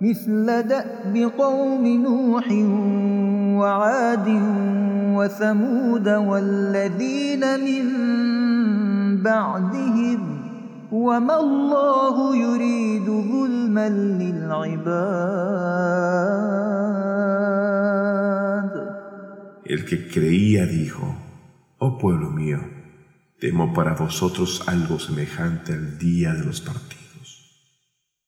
مثل 0.00 0.62
دأب 0.62 1.30
قوم 1.38 1.86
نوح 1.86 2.46
وعاد 3.60 4.28
وثمود 5.16 6.08
والذين 6.08 7.40
من 7.40 7.84
بعدهم. 9.22 10.20
وما 10.92 11.40
الله 11.40 12.36
يريد 12.36 13.06
ظلما 13.06 13.88
للعباد. 13.88 15.18
El 19.64 19.84
que 19.84 20.08
creía 20.08 20.64
dijo, 20.64 21.14
oh 21.78 21.98
pueblo 21.98 22.30
mío, 22.30 22.77
Temo 23.40 23.72
para 23.72 23.94
vosotros 23.94 24.64
algo 24.66 24.98
semejante 24.98 25.72
al 25.72 25.96
día 25.96 26.34
de 26.34 26.44
los 26.44 26.60
partidos, 26.60 27.86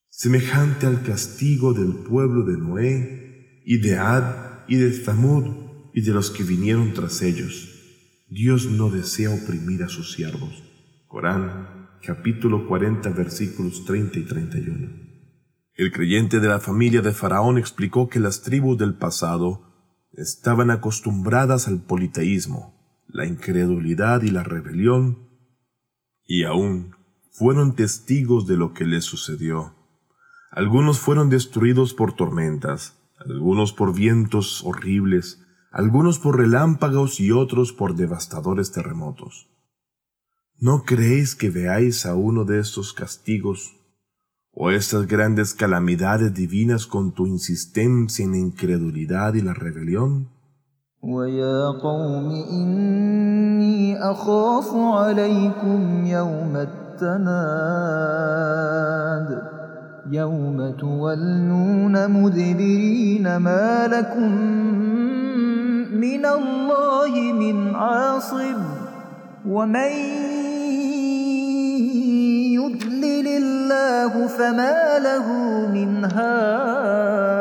semejante 0.09 0.87
al 0.87 1.03
castigo 1.03 1.75
del 1.75 2.05
pueblo 2.05 2.45
de 2.45 2.57
Noé 2.57 3.63
y 3.65 3.79
de 3.79 3.99
Ad 3.99 4.69
y 4.69 4.77
de 4.77 4.93
Zamud 4.93 5.91
y 5.93 6.03
de 6.03 6.13
los 6.13 6.31
que 6.31 6.45
vinieron 6.45 6.95
tras 6.95 7.23
ellos. 7.23 7.69
Dios 8.29 8.67
no 8.67 8.89
desea 8.89 9.31
oprimir 9.31 9.83
a 9.83 9.89
sus 9.89 10.13
siervos, 10.13 10.63
Corán, 11.09 11.89
capítulo 12.05 12.69
40, 12.69 13.11
versículos 13.11 13.85
30 13.85 14.21
y 14.21 14.25
31. 14.27 14.89
El 15.75 15.91
creyente 15.91 16.39
de 16.39 16.47
la 16.47 16.61
familia 16.61 17.03
de 17.03 17.11
Faraón 17.11 17.59
explicó 17.59 18.09
que 18.09 18.21
las 18.21 18.43
tribus 18.43 18.79
del 18.79 18.95
pasado 18.95 20.07
estaban 20.13 20.71
acostumbradas 20.71 21.67
al 21.67 21.83
politeísmo, 21.83 22.80
la 23.13 23.27
incredulidad 23.27 24.23
y 24.23 24.31
la 24.31 24.43
rebelión, 24.43 25.29
y 26.25 26.45
aún 26.45 26.95
fueron 27.31 27.75
testigos 27.75 28.47
de 28.47 28.57
lo 28.57 28.73
que 28.73 28.85
les 28.85 29.05
sucedió. 29.05 29.75
Algunos 30.51 30.99
fueron 30.99 31.29
destruidos 31.29 31.95
por 31.95 32.15
tormentas, 32.15 32.99
algunos 33.19 33.73
por 33.73 33.95
vientos 33.95 34.63
horribles, 34.65 35.45
algunos 35.71 36.19
por 36.19 36.39
relámpagos 36.39 37.21
y 37.21 37.31
otros 37.31 37.73
por 37.73 37.95
devastadores 37.95 38.73
terremotos. 38.73 39.49
¿No 40.59 40.85
creéis 40.85 41.35
que 41.35 41.51
veáis 41.51 42.05
a 42.05 42.15
uno 42.15 42.45
de 42.45 42.59
estos 42.59 42.93
castigos 42.93 43.77
o 44.51 44.71
estas 44.71 45.07
grandes 45.07 45.55
calamidades 45.55 46.35
divinas 46.35 46.87
con 46.87 47.15
tu 47.15 47.27
insistencia 47.27 48.25
en 48.25 48.33
la 48.33 48.39
incredulidad 48.39 49.35
y 49.35 49.41
la 49.41 49.55
rebelión? 49.55 50.29
ويا 51.03 51.71
قوم 51.83 52.45
إني 52.51 54.03
أخاف 54.11 54.75
عليكم 54.75 56.07
يوم 56.07 56.67
التناد. 57.01 57.41
يوم 60.11 60.71
تولون 60.81 62.11
مدبرين 62.11 63.37
ما 63.37 63.87
لكم 63.87 64.33
من 65.97 66.27
الله 66.27 67.33
من 67.33 67.75
عاصب 67.75 68.57
ومن 69.49 69.93
يضلل 72.53 73.27
الله 73.27 74.27
فما 74.27 74.99
له 74.99 75.27
من 75.73 76.05
هاد. 76.05 77.40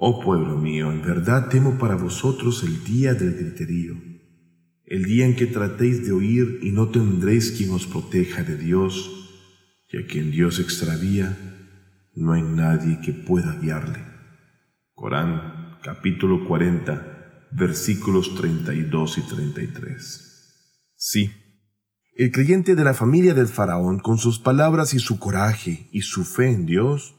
Oh 0.00 0.20
pueblo 0.20 0.56
mío, 0.56 0.92
en 0.92 1.02
verdad 1.02 1.48
temo 1.48 1.76
para 1.76 1.96
vosotros 1.96 2.62
el 2.62 2.84
día 2.84 3.14
del 3.14 3.34
griterío, 3.34 3.96
el 4.84 5.02
día 5.02 5.26
en 5.26 5.34
que 5.34 5.46
tratéis 5.46 6.06
de 6.06 6.12
oír 6.12 6.60
y 6.62 6.70
no 6.70 6.90
tendréis 6.90 7.50
quien 7.50 7.70
os 7.70 7.84
proteja 7.84 8.44
de 8.44 8.56
Dios, 8.56 9.10
y 9.90 9.96
a 9.96 10.06
quien 10.06 10.30
Dios 10.30 10.60
extravía, 10.60 11.36
no 12.14 12.32
hay 12.32 12.42
nadie 12.42 13.00
que 13.00 13.12
pueda 13.12 13.58
guiarle. 13.60 13.98
Corán, 14.94 15.78
capítulo 15.82 16.46
40, 16.46 17.48
versículos 17.50 18.36
32 18.36 19.18
y 19.18 19.22
33. 19.22 20.94
Sí, 20.94 21.32
el 22.14 22.30
creyente 22.30 22.76
de 22.76 22.84
la 22.84 22.94
familia 22.94 23.34
del 23.34 23.48
faraón, 23.48 23.98
con 23.98 24.18
sus 24.18 24.38
palabras 24.38 24.94
y 24.94 25.00
su 25.00 25.18
coraje 25.18 25.88
y 25.90 26.02
su 26.02 26.24
fe 26.24 26.52
en 26.52 26.66
Dios, 26.66 27.17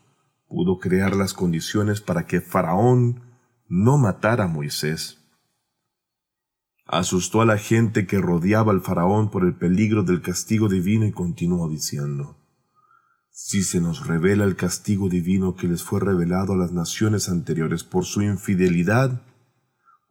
pudo 0.49 0.79
crear 0.79 1.15
las 1.15 1.33
condiciones 1.33 2.01
para 2.01 2.25
que 2.25 2.41
faraón 2.41 3.21
no 3.67 3.97
matara 3.99 4.45
a 4.45 4.47
Moisés. 4.47 5.19
Asustó 6.85 7.41
a 7.41 7.45
la 7.45 7.59
gente 7.59 8.07
que 8.07 8.17
rodeaba 8.17 8.71
al 8.71 8.81
faraón 8.81 9.29
por 9.29 9.45
el 9.45 9.55
peligro 9.55 10.01
del 10.01 10.21
castigo 10.21 10.67
divino 10.67 11.05
y 11.05 11.11
continuó 11.11 11.69
diciendo, 11.69 12.37
Si 13.29 13.61
se 13.61 13.79
nos 13.79 14.07
revela 14.07 14.43
el 14.43 14.55
castigo 14.55 15.07
divino 15.07 15.55
que 15.55 15.67
les 15.67 15.83
fue 15.83 15.99
revelado 15.99 16.53
a 16.53 16.57
las 16.57 16.71
naciones 16.71 17.29
anteriores 17.29 17.83
por 17.83 18.05
su 18.05 18.23
infidelidad, 18.23 19.21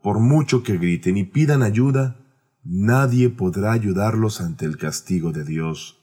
por 0.01 0.21
mucho 0.21 0.63
que 0.63 0.79
griten 0.79 1.17
y 1.17 1.25
pidan 1.25 1.65
ayuda, 1.65 2.25
nadie 2.63 3.29
podrá 3.29 3.73
ayudarlos 3.73 4.41
ante 4.41 4.67
el 4.67 4.79
castigo 4.79 5.33
de 5.33 5.45
Dios. 5.45 5.98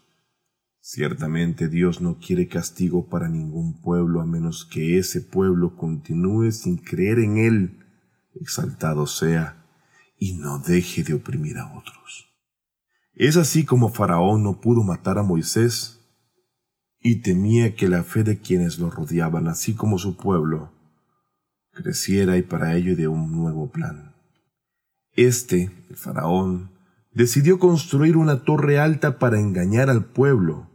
Ciertamente 0.87 1.67
Dios 1.67 1.99
no 1.99 2.19
quiere 2.19 2.47
castigo 2.47 3.09
para 3.09 3.27
ningún 3.27 3.81
pueblo 3.81 4.21
a 4.21 4.25
menos 4.27 4.65
que 4.65 4.99
ese 4.99 5.19
pueblo 5.19 5.75
continúe 5.77 6.51
sin 6.51 6.77
creer 6.77 7.17
en 7.17 7.39
Él, 7.39 7.79
exaltado 8.35 9.07
sea, 9.07 9.65
y 10.19 10.33
no 10.33 10.59
deje 10.59 11.01
de 11.01 11.15
oprimir 11.15 11.57
a 11.57 11.75
otros. 11.75 12.27
Es 13.15 13.35
así 13.35 13.65
como 13.65 13.89
Faraón 13.89 14.43
no 14.43 14.61
pudo 14.61 14.83
matar 14.83 15.17
a 15.17 15.23
Moisés 15.23 16.01
y 16.99 17.23
temía 17.23 17.73
que 17.75 17.89
la 17.89 18.03
fe 18.03 18.23
de 18.23 18.39
quienes 18.39 18.77
lo 18.77 18.91
rodeaban, 18.91 19.47
así 19.47 19.73
como 19.73 19.97
su 19.97 20.15
pueblo, 20.15 20.71
creciera 21.71 22.37
y 22.37 22.43
para 22.43 22.75
ello 22.75 22.95
de 22.95 23.07
un 23.07 23.31
nuevo 23.31 23.71
plan. 23.71 24.13
Este, 25.13 25.71
el 25.89 25.95
faraón, 25.95 26.69
decidió 27.11 27.57
construir 27.57 28.17
una 28.17 28.43
torre 28.43 28.77
alta 28.77 29.17
para 29.17 29.39
engañar 29.39 29.89
al 29.89 30.05
pueblo, 30.05 30.74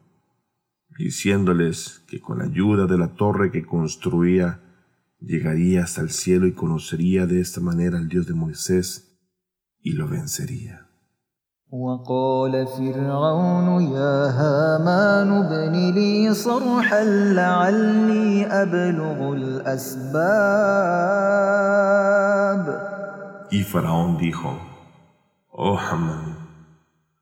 diciéndoles 0.98 2.02
que 2.06 2.20
con 2.20 2.38
la 2.38 2.44
ayuda 2.44 2.86
de 2.86 2.98
la 2.98 3.14
torre 3.14 3.50
que 3.50 3.64
construía 3.64 4.60
llegaría 5.20 5.84
hasta 5.84 6.00
el 6.00 6.10
cielo 6.10 6.46
y 6.46 6.52
conocería 6.52 7.26
de 7.26 7.40
esta 7.40 7.60
manera 7.60 7.98
al 7.98 8.08
Dios 8.08 8.26
de 8.26 8.34
Moisés 8.34 9.18
y 9.82 9.92
lo 9.92 10.08
vencería. 10.08 10.86
Y 23.52 23.62
Faraón 23.62 24.18
dijo, 24.18 24.58
Oh 25.52 25.78
Hamán, 25.78 26.29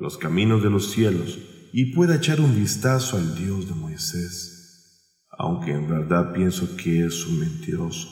los 0.00 0.18
caminos 0.18 0.62
de 0.62 0.68
los 0.68 0.90
cielos 0.90 1.38
y 1.72 1.94
pueda 1.94 2.16
echar 2.16 2.40
un 2.40 2.54
vistazo 2.54 3.16
al 3.16 3.34
Dios 3.36 3.66
de 3.68 3.74
Moisés, 3.74 5.26
aunque 5.30 5.72
en 5.72 5.88
verdad 5.88 6.34
pienso 6.34 6.76
que 6.76 7.06
es 7.06 7.26
un 7.26 7.40
mentiroso. 7.40 8.08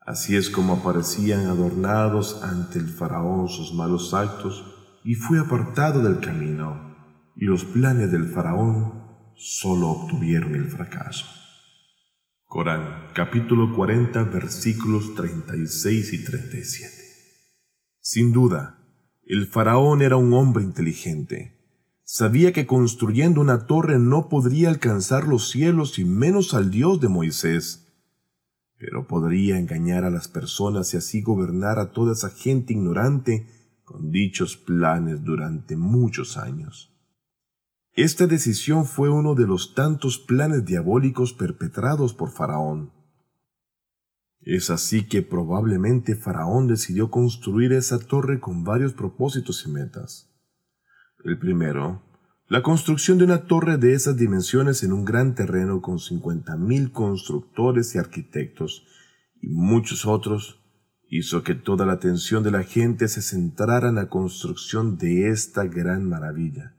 Así 0.00 0.36
es 0.36 0.50
como 0.50 0.74
aparecían 0.74 1.46
adornados 1.46 2.42
ante 2.42 2.78
el 2.78 2.88
faraón 2.88 3.48
sus 3.48 3.72
malos 3.72 4.12
actos 4.12 4.77
y 5.08 5.14
fue 5.14 5.38
apartado 5.38 6.02
del 6.02 6.20
camino, 6.20 6.94
y 7.34 7.46
los 7.46 7.64
planes 7.64 8.12
del 8.12 8.26
faraón 8.26 9.06
solo 9.36 9.88
obtuvieron 9.88 10.54
el 10.54 10.66
fracaso. 10.66 11.24
Corán, 12.44 13.06
capítulo 13.14 13.74
40, 13.74 14.24
versículos 14.24 15.14
36 15.14 16.12
y 16.12 16.24
37. 16.24 16.92
Sin 18.00 18.34
duda, 18.34 18.80
el 19.24 19.46
faraón 19.46 20.02
era 20.02 20.18
un 20.18 20.34
hombre 20.34 20.62
inteligente. 20.62 21.58
Sabía 22.04 22.52
que 22.52 22.66
construyendo 22.66 23.40
una 23.40 23.66
torre 23.66 23.98
no 23.98 24.28
podría 24.28 24.68
alcanzar 24.68 25.26
los 25.26 25.48
cielos 25.48 25.98
y 25.98 26.04
menos 26.04 26.52
al 26.52 26.70
Dios 26.70 27.00
de 27.00 27.08
Moisés, 27.08 27.88
pero 28.76 29.06
podría 29.06 29.58
engañar 29.58 30.04
a 30.04 30.10
las 30.10 30.28
personas 30.28 30.92
y 30.92 30.98
así 30.98 31.22
gobernar 31.22 31.78
a 31.78 31.92
toda 31.92 32.12
esa 32.12 32.28
gente 32.28 32.74
ignorante 32.74 33.57
con 33.88 34.10
dichos 34.10 34.58
planes 34.58 35.24
durante 35.24 35.74
muchos 35.74 36.36
años. 36.36 36.94
Esta 37.94 38.26
decisión 38.26 38.84
fue 38.84 39.08
uno 39.08 39.34
de 39.34 39.46
los 39.46 39.74
tantos 39.74 40.18
planes 40.18 40.66
diabólicos 40.66 41.32
perpetrados 41.32 42.12
por 42.12 42.30
Faraón. 42.30 42.92
Es 44.42 44.68
así 44.68 45.08
que 45.08 45.22
probablemente 45.22 46.16
Faraón 46.16 46.66
decidió 46.66 47.10
construir 47.10 47.72
esa 47.72 47.98
torre 47.98 48.40
con 48.40 48.62
varios 48.62 48.92
propósitos 48.92 49.64
y 49.66 49.70
metas. 49.70 50.30
El 51.24 51.38
primero, 51.38 52.02
la 52.46 52.62
construcción 52.62 53.16
de 53.16 53.24
una 53.24 53.46
torre 53.46 53.78
de 53.78 53.94
esas 53.94 54.18
dimensiones 54.18 54.82
en 54.82 54.92
un 54.92 55.06
gran 55.06 55.34
terreno 55.34 55.80
con 55.80 55.96
50.000 55.96 56.92
constructores 56.92 57.94
y 57.94 57.98
arquitectos 57.98 58.86
y 59.40 59.48
muchos 59.48 60.04
otros 60.04 60.57
hizo 61.08 61.42
que 61.42 61.54
toda 61.54 61.86
la 61.86 61.94
atención 61.94 62.42
de 62.42 62.50
la 62.50 62.62
gente 62.62 63.08
se 63.08 63.22
centrara 63.22 63.88
en 63.88 63.94
la 63.94 64.08
construcción 64.08 64.98
de 64.98 65.30
esta 65.30 65.64
gran 65.64 66.08
maravilla. 66.08 66.74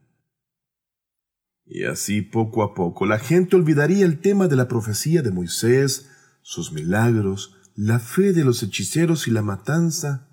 Y 1.66 1.84
así 1.84 2.22
poco 2.22 2.64
a 2.64 2.74
poco 2.74 3.06
la 3.06 3.20
gente 3.20 3.56
olvidaría 3.56 4.06
el 4.06 4.20
tema 4.20 4.48
de 4.48 4.56
la 4.56 4.68
profecía 4.68 5.22
de 5.22 5.32
Moisés, 5.32 6.10
sus 6.42 6.72
milagros, 6.72 7.56
la 7.76 8.00
fe 8.00 8.34
de 8.34 8.44
los 8.44 8.64
hechiceros 8.64 9.28
y 9.28 9.32
la 9.32 9.42
matanza 9.42 10.28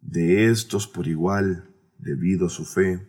de 0.00 0.50
estos 0.50 0.86
por 0.86 1.08
igual 1.08 1.70
debido 1.98 2.46
a 2.46 2.50
su 2.50 2.64
fe, 2.64 3.08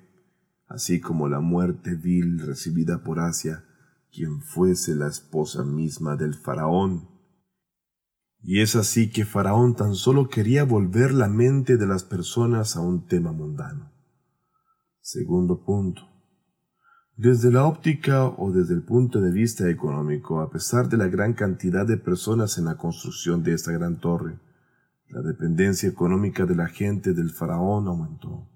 así 0.67 0.99
como 0.99 1.27
la 1.27 1.41
muerte 1.41 1.95
vil 1.95 2.39
recibida 2.39 3.03
por 3.03 3.19
Asia, 3.19 3.65
quien 4.11 4.41
fuese 4.41 4.95
la 4.95 5.07
esposa 5.07 5.63
misma 5.63 6.15
del 6.15 6.33
faraón. 6.33 7.14
Y 8.47 8.61
es 8.61 8.75
así 8.75 9.09
que 9.09 9.25
Faraón 9.25 9.75
tan 9.75 9.95
solo 9.95 10.29
quería 10.29 10.63
volver 10.65 11.11
la 11.11 11.27
mente 11.27 11.77
de 11.77 11.87
las 11.87 12.03
personas 12.03 12.75
a 12.75 12.79
un 12.79 13.07
tema 13.07 13.31
mundano. 13.31 13.91
Segundo 15.01 15.65
punto. 15.65 16.03
Desde 17.17 17.51
la 17.51 17.65
óptica 17.65 18.25
o 18.25 18.51
desde 18.51 18.75
el 18.75 18.83
punto 18.83 19.19
de 19.19 19.31
vista 19.31 19.67
económico, 19.67 20.41
a 20.41 20.51
pesar 20.51 20.89
de 20.89 20.97
la 20.97 21.07
gran 21.07 21.33
cantidad 21.33 21.87
de 21.87 21.97
personas 21.97 22.59
en 22.59 22.65
la 22.65 22.77
construcción 22.77 23.41
de 23.41 23.53
esta 23.53 23.71
gran 23.71 23.99
torre, 23.99 24.37
la 25.09 25.23
dependencia 25.23 25.89
económica 25.89 26.45
de 26.45 26.55
la 26.55 26.67
gente 26.67 27.13
del 27.13 27.31
faraón 27.31 27.87
aumentó, 27.87 28.47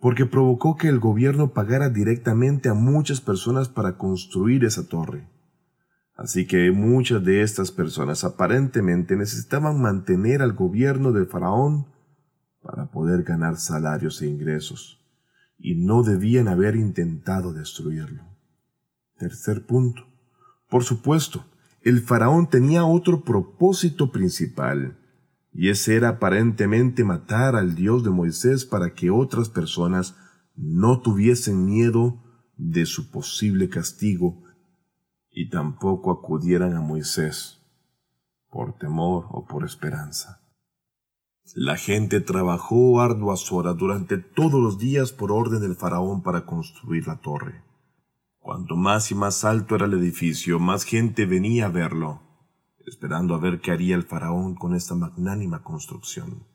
porque 0.00 0.26
provocó 0.26 0.76
que 0.76 0.88
el 0.88 0.98
gobierno 0.98 1.52
pagara 1.52 1.88
directamente 1.88 2.68
a 2.68 2.74
muchas 2.74 3.20
personas 3.20 3.68
para 3.68 3.96
construir 3.96 4.64
esa 4.64 4.88
torre. 4.88 5.28
Así 6.16 6.46
que 6.46 6.70
muchas 6.70 7.24
de 7.24 7.42
estas 7.42 7.72
personas 7.72 8.22
aparentemente 8.22 9.16
necesitaban 9.16 9.80
mantener 9.80 10.42
al 10.42 10.52
gobierno 10.52 11.12
del 11.12 11.26
faraón 11.26 11.86
para 12.62 12.90
poder 12.90 13.24
ganar 13.24 13.56
salarios 13.56 14.22
e 14.22 14.28
ingresos 14.28 15.00
y 15.58 15.74
no 15.74 16.02
debían 16.02 16.48
haber 16.48 16.76
intentado 16.76 17.52
destruirlo. 17.52 18.22
Tercer 19.18 19.66
punto. 19.66 20.06
Por 20.68 20.84
supuesto, 20.84 21.44
el 21.82 22.00
faraón 22.00 22.48
tenía 22.48 22.84
otro 22.84 23.24
propósito 23.24 24.10
principal, 24.10 24.98
y 25.52 25.68
ese 25.68 25.96
era 25.96 26.08
aparentemente 26.10 27.04
matar 27.04 27.56
al 27.56 27.74
Dios 27.74 28.04
de 28.04 28.10
Moisés 28.10 28.64
para 28.64 28.94
que 28.94 29.10
otras 29.10 29.48
personas 29.48 30.16
no 30.56 31.00
tuviesen 31.00 31.64
miedo 31.64 32.22
de 32.56 32.86
su 32.86 33.10
posible 33.10 33.68
castigo 33.68 34.43
y 35.34 35.50
tampoco 35.50 36.12
acudieran 36.12 36.74
a 36.74 36.80
Moisés 36.80 37.60
por 38.48 38.78
temor 38.78 39.26
o 39.30 39.44
por 39.46 39.64
esperanza. 39.64 40.40
La 41.56 41.76
gente 41.76 42.20
trabajó 42.20 43.00
arduas 43.00 43.50
horas 43.50 43.76
durante 43.76 44.16
todos 44.16 44.62
los 44.62 44.78
días 44.78 45.12
por 45.12 45.32
orden 45.32 45.60
del 45.60 45.74
faraón 45.74 46.22
para 46.22 46.46
construir 46.46 47.06
la 47.08 47.20
torre. 47.20 47.64
Cuanto 48.38 48.76
más 48.76 49.10
y 49.10 49.16
más 49.16 49.44
alto 49.44 49.74
era 49.74 49.86
el 49.86 49.94
edificio, 49.94 50.60
más 50.60 50.84
gente 50.84 51.26
venía 51.26 51.66
a 51.66 51.70
verlo, 51.70 52.22
esperando 52.86 53.34
a 53.34 53.38
ver 53.38 53.60
qué 53.60 53.72
haría 53.72 53.96
el 53.96 54.04
faraón 54.04 54.54
con 54.54 54.74
esta 54.74 54.94
magnánima 54.94 55.64
construcción. 55.64 56.46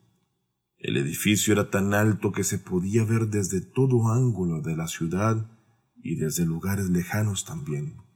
El 0.78 0.96
edificio 0.96 1.52
era 1.52 1.68
tan 1.68 1.92
alto 1.92 2.32
que 2.32 2.44
se 2.44 2.58
podía 2.58 3.04
ver 3.04 3.26
desde 3.26 3.60
todo 3.60 4.08
ángulo 4.08 4.62
de 4.62 4.74
la 4.74 4.88
ciudad 4.88 5.50
y 6.02 6.16
desde 6.16 6.46
lugares 6.46 6.88
lejanos 6.88 7.44
también. 7.44 8.09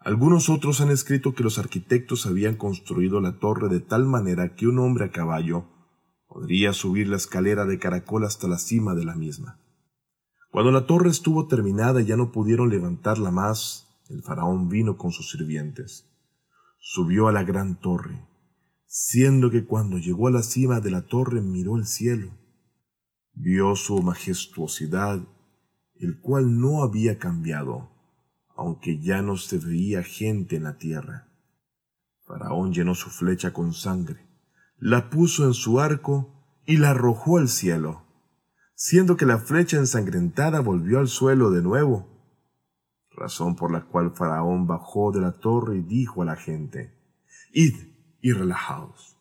Algunos 0.00 0.48
otros 0.48 0.80
han 0.80 0.90
escrito 0.90 1.34
que 1.34 1.44
los 1.44 1.58
arquitectos 1.58 2.26
habían 2.26 2.56
construido 2.56 3.20
la 3.20 3.38
torre 3.38 3.68
de 3.68 3.80
tal 3.80 4.06
manera 4.06 4.54
que 4.54 4.66
un 4.66 4.78
hombre 4.78 5.04
a 5.06 5.10
caballo 5.10 5.66
Podría 6.30 6.72
subir 6.72 7.08
la 7.08 7.16
escalera 7.16 7.64
de 7.64 7.80
caracol 7.80 8.24
hasta 8.24 8.46
la 8.46 8.58
cima 8.58 8.94
de 8.94 9.04
la 9.04 9.16
misma. 9.16 9.58
Cuando 10.52 10.70
la 10.70 10.86
torre 10.86 11.10
estuvo 11.10 11.48
terminada 11.48 12.00
y 12.00 12.06
ya 12.06 12.16
no 12.16 12.30
pudieron 12.30 12.70
levantarla 12.70 13.32
más, 13.32 13.88
el 14.08 14.22
faraón 14.22 14.68
vino 14.68 14.96
con 14.96 15.10
sus 15.10 15.32
sirvientes. 15.32 16.08
Subió 16.78 17.26
a 17.26 17.32
la 17.32 17.42
gran 17.42 17.80
torre, 17.80 18.24
siendo 18.86 19.50
que 19.50 19.64
cuando 19.64 19.98
llegó 19.98 20.28
a 20.28 20.30
la 20.30 20.44
cima 20.44 20.78
de 20.78 20.92
la 20.92 21.02
torre 21.08 21.40
miró 21.40 21.76
el 21.76 21.84
cielo. 21.84 22.30
Vio 23.32 23.74
su 23.74 24.00
majestuosidad, 24.00 25.20
el 25.96 26.20
cual 26.20 26.60
no 26.60 26.84
había 26.84 27.18
cambiado, 27.18 27.90
aunque 28.60 29.00
ya 29.00 29.22
no 29.22 29.36
se 29.36 29.58
veía 29.58 30.02
gente 30.02 30.56
en 30.56 30.64
la 30.64 30.78
tierra. 30.78 31.28
Faraón 32.26 32.72
llenó 32.72 32.94
su 32.94 33.10
flecha 33.10 33.52
con 33.52 33.72
sangre 33.72 34.30
la 34.80 35.10
puso 35.10 35.44
en 35.44 35.52
su 35.52 35.78
arco 35.78 36.62
y 36.64 36.78
la 36.78 36.90
arrojó 36.90 37.36
al 37.36 37.48
cielo, 37.48 38.02
siendo 38.74 39.16
que 39.16 39.26
la 39.26 39.38
flecha 39.38 39.76
ensangrentada 39.76 40.60
volvió 40.60 40.98
al 40.98 41.08
suelo 41.08 41.50
de 41.50 41.62
nuevo, 41.62 42.08
razón 43.10 43.56
por 43.56 43.70
la 43.70 43.84
cual 43.84 44.12
Faraón 44.14 44.66
bajó 44.66 45.12
de 45.12 45.20
la 45.20 45.32
torre 45.38 45.76
y 45.76 45.82
dijo 45.82 46.22
a 46.22 46.24
la 46.24 46.36
gente, 46.36 46.98
Id 47.52 47.76
y 48.22 48.32
relajaos. 48.32 49.18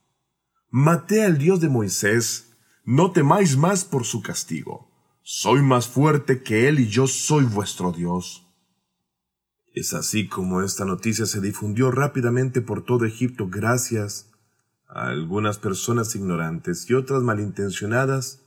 Maté 0.70 1.26
al 1.26 1.38
Dios 1.38 1.60
de 1.60 1.68
Moisés, 1.68 2.56
no 2.86 3.12
temáis 3.12 3.58
más 3.58 3.84
por 3.84 4.06
su 4.06 4.22
castigo. 4.22 4.88
Soy 5.22 5.62
más 5.62 5.88
fuerte 5.88 6.42
que 6.42 6.70
él 6.70 6.80
y 6.80 6.88
yo 6.88 7.06
soy 7.08 7.44
vuestro 7.44 7.92
Dios. 7.92 8.49
Es 9.74 9.94
así 9.94 10.28
como 10.28 10.62
esta 10.62 10.84
noticia 10.84 11.26
se 11.26 11.42
difundió 11.42 11.92
rápidamente 11.92 12.62
por 12.62 12.84
todo 12.84 13.06
Egipto 13.06 13.48
gracias 13.50 14.32
a 14.88 15.08
algunas 15.10 15.60
personas 15.60 16.16
ignorantes 16.16 16.90
y 16.90 16.96
otras 16.96 17.22
malintencionadas 17.22 18.42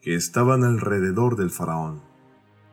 que 0.00 0.14
estaban 0.14 0.64
alrededor 0.64 1.36
del 1.36 1.50
faraón, 1.50 2.00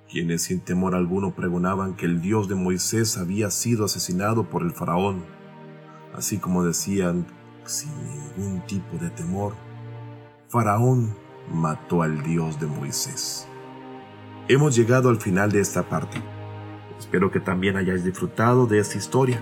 quienes 0.10 0.44
sin 0.44 0.62
temor 0.62 0.96
alguno 0.96 1.36
pregonaban 1.36 1.96
que 1.96 2.06
el 2.06 2.22
Dios 2.22 2.48
de 2.48 2.56
Moisés 2.56 3.18
había 3.18 3.52
sido 3.52 3.86
asesinado 3.86 4.50
por 4.50 4.64
el 4.64 4.72
faraón, 4.72 5.26
así 6.14 6.38
como 6.38 6.64
decían 6.64 7.26
sin 7.66 7.92
ningún 8.06 8.66
tipo 8.66 8.98
de 8.98 9.10
temor, 9.10 9.56
Faraón 10.48 11.16
mató 11.52 12.04
al 12.04 12.22
Dios 12.24 12.60
de 12.60 12.68
Moisés. 12.68 13.48
Hemos 14.48 14.76
llegado 14.76 15.10
al 15.10 15.20
final 15.20 15.52
de 15.52 15.62
esta 15.62 15.90
parte. 15.90 16.22
Espero 17.04 17.30
que 17.32 17.42
también 17.42 17.76
hayáis 17.76 18.06
disfrutado 18.06 18.66
de 18.66 18.80
esta 18.80 18.98
historia 18.98 19.42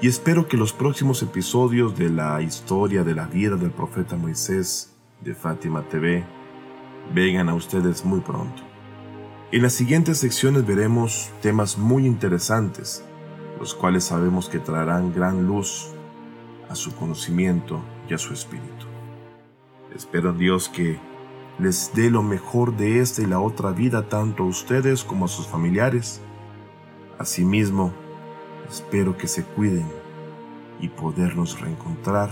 y 0.00 0.08
espero 0.08 0.48
que 0.48 0.56
los 0.56 0.72
próximos 0.72 1.22
episodios 1.22 1.98
de 1.98 2.08
la 2.08 2.40
historia 2.40 3.04
de 3.04 3.14
la 3.14 3.26
vida 3.26 3.56
del 3.56 3.70
profeta 3.70 4.16
Moisés 4.16 4.94
de 5.20 5.34
Fátima 5.34 5.82
TV 5.82 6.24
vengan 7.14 7.50
a 7.50 7.54
ustedes 7.54 8.06
muy 8.06 8.20
pronto. 8.20 8.62
En 9.52 9.62
las 9.62 9.74
siguientes 9.74 10.16
secciones 10.16 10.66
veremos 10.66 11.30
temas 11.42 11.76
muy 11.76 12.06
interesantes, 12.06 13.04
los 13.60 13.74
cuales 13.74 14.04
sabemos 14.04 14.48
que 14.48 14.58
traerán 14.58 15.12
gran 15.12 15.46
luz 15.46 15.90
a 16.70 16.74
su 16.74 16.96
conocimiento 16.96 17.82
y 18.08 18.14
a 18.14 18.18
su 18.18 18.32
espíritu. 18.32 18.86
Espero 19.94 20.32
Dios 20.32 20.70
que 20.70 20.98
les 21.58 21.92
dé 21.94 22.10
lo 22.10 22.22
mejor 22.22 22.78
de 22.78 23.00
esta 23.00 23.20
y 23.20 23.26
la 23.26 23.40
otra 23.40 23.72
vida 23.72 24.08
tanto 24.08 24.44
a 24.44 24.46
ustedes 24.46 25.04
como 25.04 25.26
a 25.26 25.28
sus 25.28 25.46
familiares. 25.46 26.22
Asimismo, 27.18 27.92
Espero 28.68 29.16
que 29.16 29.26
se 29.26 29.44
cuiden 29.44 29.86
y 30.78 30.88
podernos 30.88 31.58
reencontrar 31.60 32.28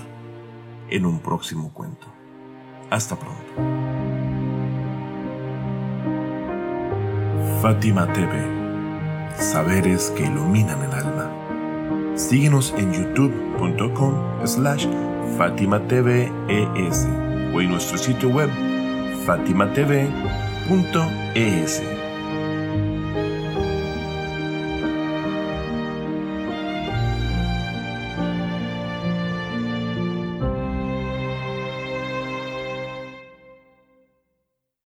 en 0.90 1.06
un 1.06 1.18
próximo 1.18 1.72
cuento. 1.72 2.06
Hasta 2.90 3.16
pronto. 3.18 3.42
Fátima 7.62 8.12
TV. 8.12 8.44
Saberes 9.38 10.12
que 10.16 10.24
iluminan 10.24 10.82
el 10.84 10.92
alma. 10.92 11.32
Síguenos 12.16 12.74
en 12.76 12.92
youtube.com 12.92 14.14
slash 14.46 14.86
Fátima 15.38 15.80
TV 15.88 16.30
o 17.54 17.60
en 17.60 17.70
nuestro 17.70 17.98
sitio 17.98 18.28
web 18.28 18.50
fatimatv.es. 19.24 19.96